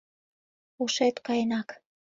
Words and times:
Ушет 0.83 1.15
каенак! 1.25 1.69